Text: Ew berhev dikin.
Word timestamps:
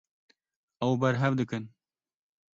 Ew 0.85 0.93
berhev 1.01 1.33
dikin. 1.39 1.65